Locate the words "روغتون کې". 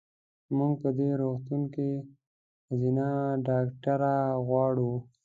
1.21-1.89